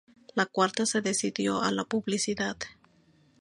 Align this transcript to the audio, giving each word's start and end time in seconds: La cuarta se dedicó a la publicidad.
La 0.33 0.47
cuarta 0.47 0.87
se 0.87 1.01
dedicó 1.03 1.61
a 1.61 1.71
la 1.71 1.83
publicidad. 1.85 2.57